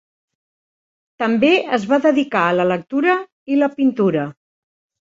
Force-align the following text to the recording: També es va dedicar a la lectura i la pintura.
També 1.25 1.51
es 1.79 1.85
va 1.93 2.01
dedicar 2.09 2.43
a 2.47 2.59
la 2.61 2.67
lectura 2.73 3.21
i 3.55 3.63
la 3.63 3.73
pintura. 3.79 4.27